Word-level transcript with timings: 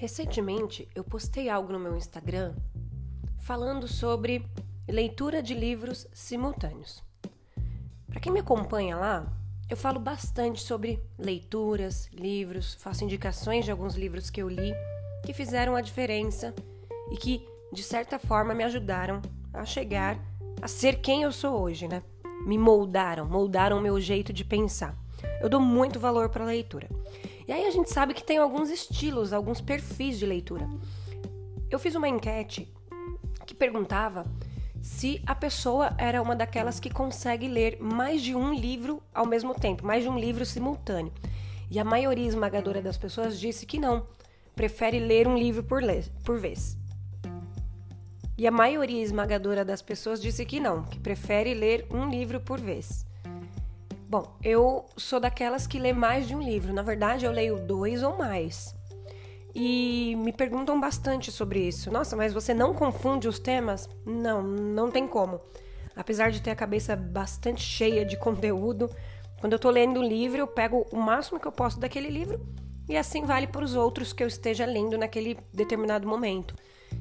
Recentemente 0.00 0.88
eu 0.94 1.04
postei 1.04 1.50
algo 1.50 1.74
no 1.74 1.78
meu 1.78 1.94
Instagram 1.94 2.54
falando 3.36 3.86
sobre 3.86 4.46
leitura 4.88 5.42
de 5.42 5.52
livros 5.52 6.06
simultâneos. 6.14 7.04
Para 8.06 8.18
quem 8.18 8.32
me 8.32 8.40
acompanha 8.40 8.96
lá, 8.96 9.30
eu 9.68 9.76
falo 9.76 10.00
bastante 10.00 10.62
sobre 10.62 10.98
leituras, 11.18 12.08
livros, 12.14 12.72
faço 12.80 13.04
indicações 13.04 13.66
de 13.66 13.70
alguns 13.70 13.94
livros 13.94 14.30
que 14.30 14.40
eu 14.40 14.48
li 14.48 14.72
que 15.22 15.34
fizeram 15.34 15.76
a 15.76 15.82
diferença 15.82 16.54
e 17.12 17.16
que, 17.18 17.46
de 17.70 17.82
certa 17.82 18.18
forma, 18.18 18.54
me 18.54 18.64
ajudaram 18.64 19.20
a 19.52 19.66
chegar 19.66 20.18
a 20.62 20.66
ser 20.66 21.02
quem 21.02 21.24
eu 21.24 21.30
sou 21.30 21.60
hoje, 21.60 21.86
né? 21.86 22.02
Me 22.46 22.56
moldaram, 22.56 23.28
moldaram 23.28 23.76
o 23.76 23.82
meu 23.82 24.00
jeito 24.00 24.32
de 24.32 24.46
pensar. 24.46 24.96
Eu 25.42 25.50
dou 25.50 25.60
muito 25.60 26.00
valor 26.00 26.30
para 26.30 26.42
a 26.42 26.46
leitura. 26.46 26.88
E 27.50 27.52
aí 27.52 27.66
a 27.66 27.70
gente 27.72 27.90
sabe 27.90 28.14
que 28.14 28.22
tem 28.22 28.38
alguns 28.38 28.70
estilos, 28.70 29.32
alguns 29.32 29.60
perfis 29.60 30.20
de 30.20 30.24
leitura. 30.24 30.70
Eu 31.68 31.80
fiz 31.80 31.96
uma 31.96 32.08
enquete 32.08 32.72
que 33.44 33.52
perguntava 33.52 34.24
se 34.80 35.20
a 35.26 35.34
pessoa 35.34 35.92
era 35.98 36.22
uma 36.22 36.36
daquelas 36.36 36.78
que 36.78 36.88
consegue 36.88 37.48
ler 37.48 37.76
mais 37.80 38.22
de 38.22 38.36
um 38.36 38.54
livro 38.54 39.02
ao 39.12 39.26
mesmo 39.26 39.52
tempo, 39.52 39.84
mais 39.84 40.04
de 40.04 40.08
um 40.08 40.16
livro 40.16 40.46
simultâneo. 40.46 41.12
E 41.68 41.80
a 41.80 41.84
maioria 41.84 42.28
esmagadora 42.28 42.80
das 42.80 42.96
pessoas 42.96 43.36
disse 43.36 43.66
que 43.66 43.80
não, 43.80 44.06
prefere 44.54 45.00
ler 45.00 45.26
um 45.26 45.36
livro 45.36 45.64
por, 45.64 45.82
por 46.24 46.38
vez. 46.38 46.76
E 48.38 48.46
a 48.46 48.52
maioria 48.52 49.02
esmagadora 49.02 49.64
das 49.64 49.82
pessoas 49.82 50.22
disse 50.22 50.46
que 50.46 50.60
não, 50.60 50.84
que 50.84 51.00
prefere 51.00 51.52
ler 51.52 51.84
um 51.90 52.08
livro 52.08 52.38
por 52.40 52.60
vez. 52.60 53.04
Bom, 54.10 54.36
eu 54.42 54.86
sou 54.96 55.20
daquelas 55.20 55.68
que 55.68 55.78
lê 55.78 55.92
mais 55.92 56.26
de 56.26 56.34
um 56.34 56.42
livro. 56.42 56.72
Na 56.72 56.82
verdade, 56.82 57.24
eu 57.24 57.30
leio 57.30 57.64
dois 57.64 58.02
ou 58.02 58.18
mais. 58.18 58.74
E 59.54 60.16
me 60.16 60.32
perguntam 60.32 60.80
bastante 60.80 61.30
sobre 61.30 61.60
isso. 61.60 61.92
Nossa, 61.92 62.16
mas 62.16 62.32
você 62.32 62.52
não 62.52 62.74
confunde 62.74 63.28
os 63.28 63.38
temas? 63.38 63.88
Não, 64.04 64.42
não 64.42 64.90
tem 64.90 65.06
como. 65.06 65.40
Apesar 65.94 66.32
de 66.32 66.42
ter 66.42 66.50
a 66.50 66.56
cabeça 66.56 66.96
bastante 66.96 67.62
cheia 67.62 68.04
de 68.04 68.16
conteúdo, 68.16 68.90
quando 69.38 69.52
eu 69.52 69.60
tô 69.60 69.70
lendo 69.70 70.00
um 70.00 70.04
livro, 70.04 70.38
eu 70.40 70.46
pego 70.48 70.84
o 70.90 70.96
máximo 70.96 71.38
que 71.38 71.46
eu 71.46 71.52
posso 71.52 71.78
daquele 71.78 72.08
livro 72.08 72.44
e 72.88 72.96
assim 72.96 73.24
vale 73.24 73.46
para 73.46 73.64
os 73.64 73.76
outros 73.76 74.12
que 74.12 74.24
eu 74.24 74.26
esteja 74.26 74.66
lendo 74.66 74.98
naquele 74.98 75.38
determinado 75.54 76.08
momento. 76.08 76.56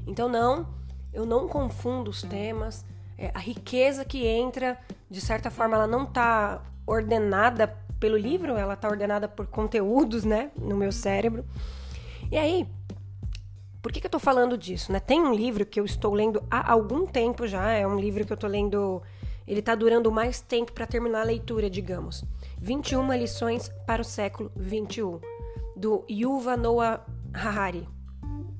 Então, 0.06 0.30
não, 0.30 0.68
eu 1.12 1.26
não 1.26 1.48
confundo 1.48 2.12
os 2.12 2.22
temas. 2.22 2.86
É, 3.18 3.32
a 3.34 3.40
riqueza 3.40 4.06
que 4.06 4.28
entra, 4.28 4.78
de 5.10 5.20
certa 5.20 5.50
forma, 5.50 5.76
ela 5.76 5.88
não 5.88 6.06
tá 6.06 6.62
ordenada 6.90 7.68
pelo 8.00 8.18
livro, 8.18 8.56
ela 8.56 8.74
está 8.74 8.88
ordenada 8.88 9.28
por 9.28 9.48
conteúdos, 9.48 10.24
né, 10.24 10.52
no 10.58 10.76
meu 10.76 10.92
cérebro. 10.92 11.46
E 12.32 12.38
aí, 12.38 12.68
por 13.82 13.92
que, 13.92 14.00
que 14.00 14.06
eu 14.06 14.10
estou 14.10 14.20
falando 14.20 14.58
disso? 14.58 14.92
Né? 14.92 15.00
Tem 15.00 15.22
um 15.22 15.34
livro 15.34 15.66
que 15.66 15.80
eu 15.80 15.86
estou 15.86 16.14
lendo 16.14 16.44
há 16.50 16.72
algum 16.72 17.06
tempo 17.06 17.46
já, 17.46 17.72
é 17.72 17.86
um 17.86 18.00
livro 18.00 18.26
que 18.26 18.32
eu 18.32 18.36
estou 18.36 18.50
lendo, 18.50 19.02
ele 19.46 19.60
está 19.60 19.76
durando 19.76 20.12
mais 20.12 20.42
tempo 20.42 20.72
para 20.72 20.88
terminar 20.88 21.22
a 21.22 21.26
leitura, 21.26 21.70
digamos. 21.70 22.24
21 22.60 23.14
lições 23.14 23.70
para 23.86 24.02
o 24.02 24.06
século 24.06 24.52
21, 24.56 25.20
do 25.76 26.06
Yuval 26.10 26.58
Noah 26.58 27.06
Harari. 27.34 27.88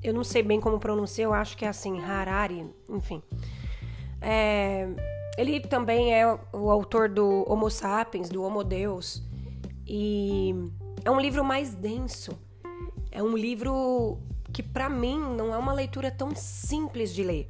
Eu 0.02 0.14
não 0.14 0.24
sei 0.24 0.42
bem 0.42 0.60
como 0.60 0.78
pronunciar, 0.78 1.26
eu 1.26 1.34
acho 1.34 1.56
que 1.56 1.64
é 1.64 1.68
assim, 1.68 2.00
Harari, 2.00 2.66
enfim. 2.88 3.22
É, 4.20 4.88
ele 5.40 5.58
também 5.58 6.14
é 6.14 6.26
o 6.52 6.70
autor 6.70 7.08
do 7.08 7.50
Homo 7.50 7.70
Sapiens, 7.70 8.28
do 8.28 8.42
Homo 8.42 8.62
Deus, 8.62 9.22
e 9.86 10.54
é 11.02 11.10
um 11.10 11.18
livro 11.18 11.42
mais 11.42 11.74
denso. 11.74 12.38
É 13.10 13.22
um 13.22 13.34
livro 13.34 14.18
que 14.52 14.62
para 14.62 14.90
mim 14.90 15.18
não 15.18 15.54
é 15.54 15.56
uma 15.56 15.72
leitura 15.72 16.10
tão 16.10 16.34
simples 16.36 17.14
de 17.14 17.22
ler. 17.22 17.48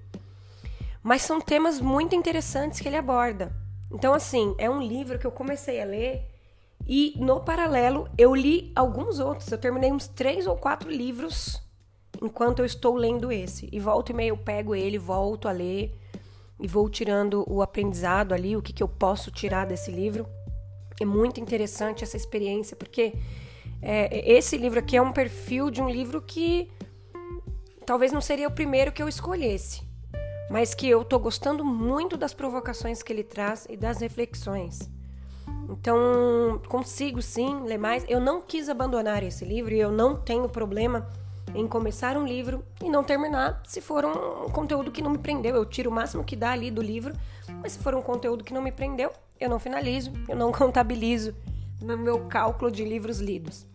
Mas 1.02 1.22
são 1.22 1.40
temas 1.40 1.80
muito 1.80 2.14
interessantes 2.14 2.78
que 2.78 2.86
ele 2.86 2.96
aborda. 2.96 3.52
Então 3.90 4.14
assim, 4.14 4.54
é 4.56 4.70
um 4.70 4.80
livro 4.80 5.18
que 5.18 5.26
eu 5.26 5.32
comecei 5.32 5.82
a 5.82 5.84
ler 5.84 6.30
e 6.86 7.14
no 7.18 7.40
paralelo 7.40 8.08
eu 8.16 8.32
li 8.36 8.70
alguns 8.76 9.18
outros. 9.18 9.50
Eu 9.50 9.58
terminei 9.58 9.90
uns 9.90 10.06
três 10.06 10.46
ou 10.46 10.56
quatro 10.56 10.88
livros 10.88 11.60
enquanto 12.22 12.60
eu 12.60 12.64
estou 12.64 12.94
lendo 12.94 13.32
esse. 13.32 13.68
E 13.72 13.80
volto 13.80 14.10
e 14.10 14.14
meio 14.14 14.34
eu 14.34 14.38
pego 14.38 14.76
ele, 14.76 14.96
volto 14.96 15.48
a 15.48 15.52
ler 15.52 15.99
e 16.60 16.68
vou 16.68 16.88
tirando 16.88 17.44
o 17.48 17.62
aprendizado 17.62 18.32
ali, 18.32 18.56
o 18.56 18.62
que, 18.62 18.72
que 18.72 18.82
eu 18.82 18.88
posso 18.88 19.30
tirar 19.30 19.66
desse 19.66 19.90
livro. 19.90 20.26
É 21.00 21.04
muito 21.04 21.40
interessante 21.40 22.04
essa 22.04 22.16
experiência, 22.16 22.76
porque 22.76 23.14
é, 23.80 24.30
esse 24.30 24.56
livro 24.56 24.78
aqui 24.78 24.96
é 24.96 25.02
um 25.02 25.12
perfil 25.12 25.70
de 25.70 25.80
um 25.80 25.88
livro 25.88 26.20
que 26.20 26.70
talvez 27.86 28.12
não 28.12 28.20
seria 28.20 28.46
o 28.46 28.52
primeiro 28.52 28.92
que 28.92 29.02
eu 29.02 29.08
escolhesse, 29.08 29.82
mas 30.50 30.74
que 30.74 30.88
eu 30.88 31.02
tô 31.04 31.18
gostando 31.18 31.64
muito 31.64 32.16
das 32.16 32.34
provocações 32.34 33.02
que 33.02 33.12
ele 33.12 33.24
traz 33.24 33.66
e 33.70 33.76
das 33.76 33.98
reflexões. 33.98 34.78
Então, 35.68 36.60
consigo 36.68 37.22
sim 37.22 37.62
ler 37.62 37.78
mais. 37.78 38.04
Eu 38.08 38.20
não 38.20 38.42
quis 38.42 38.68
abandonar 38.68 39.22
esse 39.22 39.44
livro 39.44 39.72
e 39.72 39.80
eu 39.80 39.90
não 39.90 40.16
tenho 40.16 40.48
problema 40.48 41.08
em 41.54 41.66
começar 41.66 42.16
um 42.16 42.26
livro 42.26 42.64
e 42.82 42.88
não 42.88 43.02
terminar 43.02 43.62
se 43.66 43.80
for 43.80 44.04
um 44.04 44.48
conteúdo 44.50 44.90
que 44.90 45.02
não 45.02 45.10
me 45.10 45.18
prendeu. 45.18 45.56
Eu 45.56 45.64
tiro 45.64 45.90
o 45.90 45.92
máximo 45.92 46.24
que 46.24 46.36
dá 46.36 46.52
ali 46.52 46.70
do 46.70 46.82
livro, 46.82 47.14
mas 47.62 47.72
se 47.72 47.78
for 47.78 47.94
um 47.94 48.02
conteúdo 48.02 48.44
que 48.44 48.52
não 48.52 48.62
me 48.62 48.72
prendeu, 48.72 49.12
eu 49.38 49.48
não 49.48 49.58
finalizo, 49.58 50.12
eu 50.28 50.36
não 50.36 50.52
contabilizo 50.52 51.34
no 51.80 51.96
meu 51.96 52.26
cálculo 52.26 52.70
de 52.70 52.84
livros 52.84 53.20
lidos. 53.20 53.66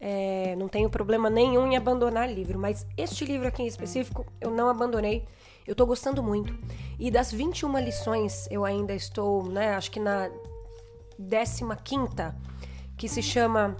É, 0.00 0.54
não 0.56 0.68
tenho 0.68 0.90
problema 0.90 1.30
nenhum 1.30 1.66
em 1.66 1.76
abandonar 1.76 2.30
livro, 2.30 2.58
mas 2.58 2.86
este 2.96 3.24
livro 3.24 3.48
aqui 3.48 3.62
em 3.62 3.66
específico 3.66 4.26
eu 4.40 4.50
não 4.50 4.68
abandonei. 4.68 5.24
Eu 5.66 5.72
estou 5.72 5.86
gostando 5.86 6.22
muito. 6.22 6.54
E 6.98 7.10
das 7.10 7.32
21 7.32 7.78
lições, 7.78 8.46
eu 8.50 8.64
ainda 8.64 8.94
estou, 8.94 9.44
né, 9.44 9.74
acho 9.74 9.90
que 9.90 9.98
na 9.98 10.30
15 11.16 11.64
quinta, 11.82 12.36
que 12.98 13.08
se 13.08 13.22
chama 13.22 13.76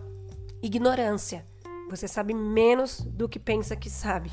Ignorância 0.63 1.45
você 1.89 2.09
sabe 2.09 2.35
menos 2.35 3.01
do 3.01 3.29
que 3.29 3.39
pensa 3.39 3.77
que 3.77 3.91
sabe. 3.91 4.31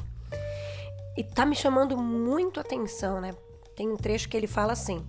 E 1.17 1.23
tá 1.23 1.45
me 1.45 1.55
chamando 1.55 1.97
muito 1.97 2.59
atenção, 2.59 3.19
né? 3.19 3.35
Tem 3.75 3.89
um 3.89 3.97
trecho 3.97 4.29
que 4.29 4.37
ele 4.37 4.47
fala 4.47 4.73
assim: 4.73 5.05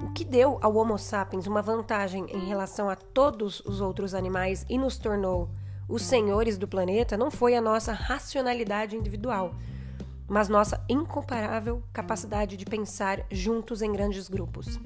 O 0.00 0.12
que 0.12 0.24
deu 0.24 0.58
ao 0.60 0.76
Homo 0.76 0.98
sapiens 0.98 1.46
uma 1.46 1.62
vantagem 1.62 2.26
em 2.30 2.46
relação 2.46 2.88
a 2.88 2.96
todos 2.96 3.60
os 3.60 3.80
outros 3.80 4.14
animais 4.14 4.66
e 4.68 4.76
nos 4.76 4.98
tornou 4.98 5.48
os 5.88 6.02
senhores 6.02 6.58
do 6.58 6.66
planeta 6.66 7.16
não 7.16 7.30
foi 7.30 7.54
a 7.54 7.60
nossa 7.60 7.92
racionalidade 7.92 8.96
individual, 8.96 9.54
mas 10.26 10.48
nossa 10.48 10.84
incomparável 10.88 11.80
capacidade 11.92 12.56
de 12.56 12.64
pensar 12.64 13.24
juntos 13.30 13.82
em 13.82 13.92
grandes 13.92 14.28
grupos. 14.28 14.80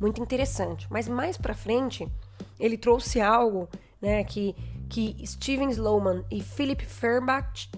Muito 0.00 0.20
interessante. 0.20 0.86
Mas 0.90 1.08
mais 1.08 1.36
para 1.36 1.54
frente, 1.54 2.06
ele 2.58 2.76
trouxe 2.76 3.20
algo, 3.20 3.68
né, 4.06 4.24
que 4.24 4.54
que 4.88 5.16
Steven 5.26 5.68
Sloman 5.70 6.24
e 6.30 6.40
Philip 6.40 6.84
Feuerbach 6.84 7.68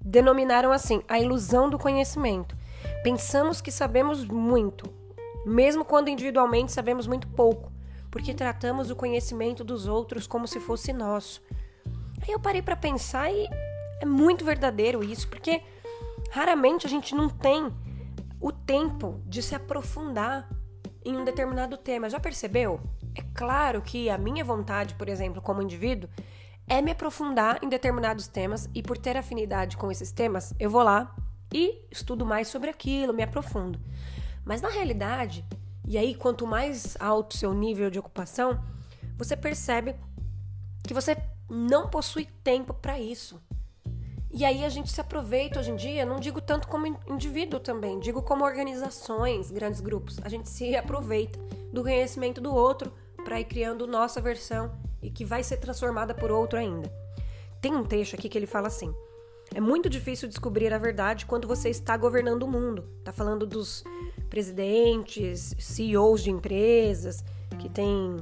denominaram 0.00 0.72
assim 0.72 1.02
a 1.08 1.18
ilusão 1.18 1.68
do 1.68 1.78
conhecimento. 1.78 2.56
Pensamos 3.02 3.60
que 3.60 3.70
sabemos 3.70 4.24
muito, 4.24 4.90
mesmo 5.44 5.84
quando 5.84 6.08
individualmente 6.08 6.72
sabemos 6.72 7.06
muito 7.06 7.28
pouco, 7.28 7.70
porque 8.10 8.32
tratamos 8.32 8.90
o 8.90 8.96
conhecimento 8.96 9.62
dos 9.62 9.86
outros 9.86 10.26
como 10.26 10.46
se 10.46 10.58
fosse 10.58 10.92
nosso. 10.92 11.42
Aí 12.22 12.32
eu 12.32 12.40
parei 12.40 12.62
para 12.62 12.76
pensar 12.76 13.30
e 13.30 13.46
é 14.00 14.06
muito 14.06 14.44
verdadeiro 14.44 15.04
isso, 15.04 15.28
porque 15.28 15.62
raramente 16.30 16.86
a 16.86 16.90
gente 16.90 17.14
não 17.14 17.28
tem 17.28 17.70
o 18.40 18.50
tempo 18.50 19.20
de 19.26 19.42
se 19.42 19.54
aprofundar 19.54 20.48
em 21.04 21.16
um 21.16 21.24
determinado 21.24 21.76
tema. 21.76 22.08
Já 22.08 22.18
percebeu? 22.18 22.80
É 23.14 23.22
claro 23.34 23.80
que 23.80 24.10
a 24.10 24.18
minha 24.18 24.44
vontade, 24.44 24.94
por 24.94 25.08
exemplo, 25.08 25.40
como 25.40 25.62
indivíduo, 25.62 26.10
é 26.66 26.80
me 26.80 26.90
aprofundar 26.90 27.62
em 27.62 27.68
determinados 27.68 28.26
temas 28.26 28.68
e 28.74 28.82
por 28.82 28.98
ter 28.98 29.16
afinidade 29.16 29.76
com 29.76 29.90
esses 29.90 30.10
temas, 30.10 30.54
eu 30.58 30.70
vou 30.70 30.82
lá 30.82 31.14
e 31.52 31.86
estudo 31.90 32.24
mais 32.26 32.48
sobre 32.48 32.70
aquilo, 32.70 33.12
me 33.12 33.22
aprofundo. 33.22 33.78
Mas 34.44 34.60
na 34.60 34.68
realidade, 34.68 35.44
e 35.86 35.96
aí 35.96 36.14
quanto 36.14 36.46
mais 36.46 36.96
alto 36.98 37.36
seu 37.36 37.54
nível 37.54 37.90
de 37.90 37.98
ocupação, 37.98 38.60
você 39.16 39.36
percebe 39.36 39.94
que 40.82 40.94
você 40.94 41.16
não 41.48 41.88
possui 41.88 42.26
tempo 42.42 42.74
para 42.74 42.98
isso. 42.98 43.40
E 44.32 44.44
aí 44.44 44.64
a 44.64 44.68
gente 44.68 44.90
se 44.90 45.00
aproveita 45.00 45.60
hoje 45.60 45.70
em 45.70 45.76
dia, 45.76 46.04
não 46.04 46.18
digo 46.18 46.40
tanto 46.40 46.66
como 46.66 46.98
indivíduo 47.06 47.60
também, 47.60 48.00
digo 48.00 48.20
como 48.20 48.44
organizações, 48.44 49.50
grandes 49.50 49.80
grupos. 49.80 50.18
A 50.24 50.28
gente 50.28 50.48
se 50.48 50.74
aproveita 50.74 51.38
do 51.72 51.82
conhecimento 51.82 52.40
do 52.40 52.52
outro 52.52 52.92
para 53.24 53.40
ir 53.40 53.44
criando 53.44 53.86
nossa 53.86 54.20
versão 54.20 54.70
e 55.02 55.10
que 55.10 55.24
vai 55.24 55.42
ser 55.42 55.56
transformada 55.56 56.14
por 56.14 56.30
outro 56.30 56.58
ainda. 56.58 56.92
Tem 57.60 57.74
um 57.74 57.84
texto 57.84 58.14
aqui 58.14 58.28
que 58.28 58.36
ele 58.36 58.46
fala 58.46 58.68
assim: 58.68 58.94
é 59.52 59.60
muito 59.60 59.88
difícil 59.88 60.28
descobrir 60.28 60.72
a 60.72 60.78
verdade 60.78 61.26
quando 61.26 61.48
você 61.48 61.70
está 61.70 61.96
governando 61.96 62.42
o 62.42 62.48
mundo. 62.48 62.88
Tá 63.02 63.12
falando 63.12 63.46
dos 63.46 63.82
presidentes, 64.28 65.54
CEOs 65.58 66.22
de 66.22 66.30
empresas 66.30 67.24
que 67.58 67.68
têm 67.68 68.16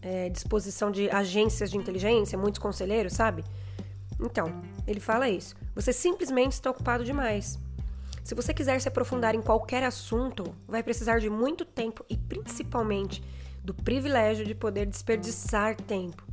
é, 0.00 0.28
disposição 0.28 0.90
de 0.90 1.10
agências 1.10 1.70
de 1.70 1.76
inteligência, 1.76 2.38
muitos 2.38 2.58
conselheiros, 2.58 3.12
sabe? 3.12 3.44
Então, 4.20 4.46
ele 4.86 5.00
fala 5.00 5.28
isso. 5.28 5.54
Você 5.74 5.92
simplesmente 5.92 6.52
está 6.52 6.70
ocupado 6.70 7.04
demais. 7.04 7.58
Se 8.24 8.34
você 8.34 8.52
quiser 8.52 8.80
se 8.80 8.88
aprofundar 8.88 9.34
em 9.34 9.40
qualquer 9.40 9.82
assunto, 9.82 10.54
vai 10.66 10.82
precisar 10.82 11.18
de 11.18 11.30
muito 11.30 11.64
tempo 11.64 12.04
e 12.10 12.16
principalmente 12.16 13.22
do 13.68 13.74
privilégio 13.74 14.46
de 14.46 14.54
poder 14.54 14.86
desperdiçar 14.86 15.76
tempo. 15.76 16.26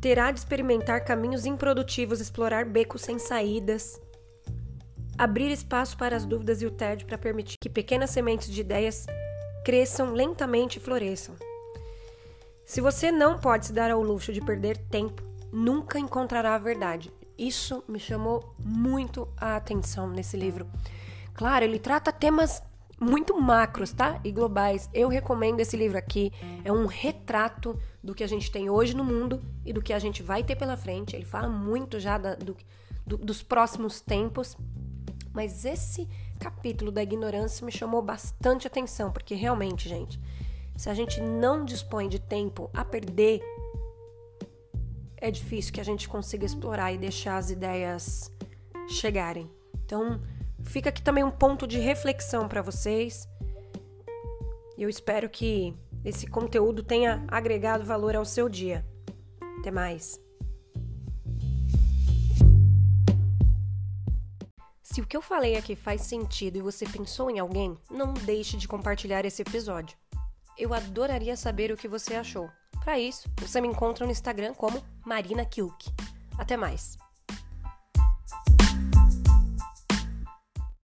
Terá 0.00 0.30
de 0.30 0.38
experimentar 0.38 1.04
caminhos 1.04 1.44
improdutivos, 1.44 2.22
explorar 2.22 2.64
becos 2.64 3.02
sem 3.02 3.18
saídas, 3.18 4.00
abrir 5.18 5.50
espaço 5.50 5.94
para 5.98 6.16
as 6.16 6.24
dúvidas 6.24 6.62
e 6.62 6.66
o 6.66 6.70
tédio 6.70 7.06
para 7.06 7.18
permitir 7.18 7.58
que 7.60 7.68
pequenas 7.68 8.08
sementes 8.08 8.48
de 8.48 8.62
ideias 8.62 9.04
cresçam 9.62 10.14
lentamente 10.14 10.78
e 10.78 10.80
floresçam. 10.80 11.34
Se 12.64 12.80
você 12.80 13.12
não 13.12 13.38
pode 13.38 13.66
se 13.66 13.74
dar 13.74 13.90
ao 13.90 14.02
luxo 14.02 14.32
de 14.32 14.40
perder 14.40 14.78
tempo, 14.88 15.22
nunca 15.52 15.98
encontrará 15.98 16.54
a 16.54 16.58
verdade. 16.58 17.12
Isso 17.36 17.84
me 17.86 18.00
chamou 18.00 18.54
muito 18.58 19.28
a 19.36 19.54
atenção 19.54 20.08
nesse 20.08 20.34
livro. 20.34 20.66
Claro, 21.34 21.66
ele 21.66 21.78
trata 21.78 22.10
temas 22.10 22.62
muito 23.00 23.38
macros, 23.40 23.92
tá? 23.92 24.20
E 24.24 24.32
globais. 24.32 24.88
Eu 24.92 25.08
recomendo 25.08 25.60
esse 25.60 25.76
livro 25.76 25.98
aqui. 25.98 26.32
É 26.64 26.72
um 26.72 26.86
retrato 26.86 27.78
do 28.02 28.14
que 28.14 28.24
a 28.24 28.26
gente 28.26 28.50
tem 28.50 28.70
hoje 28.70 28.96
no 28.96 29.04
mundo 29.04 29.42
e 29.64 29.72
do 29.72 29.82
que 29.82 29.92
a 29.92 29.98
gente 29.98 30.22
vai 30.22 30.42
ter 30.42 30.56
pela 30.56 30.76
frente. 30.76 31.14
Ele 31.14 31.24
fala 31.24 31.48
muito 31.48 32.00
já 32.00 32.16
da, 32.16 32.34
do, 32.34 32.56
do, 33.06 33.18
dos 33.18 33.42
próximos 33.42 34.00
tempos. 34.00 34.56
Mas 35.32 35.64
esse 35.64 36.08
capítulo 36.38 36.90
da 36.90 37.02
ignorância 37.02 37.64
me 37.64 37.72
chamou 37.72 38.00
bastante 38.00 38.66
atenção, 38.66 39.10
porque 39.10 39.34
realmente, 39.34 39.88
gente, 39.88 40.20
se 40.76 40.88
a 40.88 40.94
gente 40.94 41.20
não 41.20 41.64
dispõe 41.64 42.08
de 42.08 42.18
tempo 42.18 42.70
a 42.72 42.84
perder, 42.84 43.42
é 45.16 45.30
difícil 45.30 45.72
que 45.72 45.80
a 45.80 45.84
gente 45.84 46.08
consiga 46.08 46.44
explorar 46.46 46.92
e 46.92 46.98
deixar 46.98 47.36
as 47.36 47.50
ideias 47.50 48.32
chegarem. 48.88 49.50
Então, 49.84 50.20
fica 50.66 50.90
aqui 50.90 51.02
também 51.02 51.24
um 51.24 51.30
ponto 51.30 51.66
de 51.66 51.78
reflexão 51.78 52.48
para 52.48 52.62
vocês. 52.62 53.28
Eu 54.76 54.88
espero 54.88 55.28
que 55.28 55.74
esse 56.04 56.26
conteúdo 56.26 56.82
tenha 56.82 57.24
agregado 57.28 57.84
valor 57.84 58.14
ao 58.14 58.24
seu 58.24 58.48
dia. 58.48 58.86
Até 59.58 59.70
mais. 59.70 60.20
Se 64.82 65.00
o 65.00 65.06
que 65.06 65.16
eu 65.16 65.22
falei 65.22 65.56
aqui 65.56 65.76
faz 65.76 66.02
sentido 66.02 66.56
e 66.56 66.62
você 66.62 66.86
pensou 66.86 67.30
em 67.30 67.38
alguém, 67.38 67.76
não 67.90 68.14
deixe 68.14 68.56
de 68.56 68.68
compartilhar 68.68 69.24
esse 69.24 69.42
episódio. 69.42 69.96
Eu 70.56 70.72
adoraria 70.72 71.36
saber 71.36 71.70
o 71.70 71.76
que 71.76 71.88
você 71.88 72.14
achou. 72.14 72.48
Para 72.82 72.98
isso, 72.98 73.28
você 73.36 73.60
me 73.60 73.68
encontra 73.68 74.06
no 74.06 74.12
Instagram 74.12 74.54
como 74.54 74.82
Marina 75.04 75.44
Kilk. 75.44 75.92
Até 76.38 76.56
mais! 76.56 76.96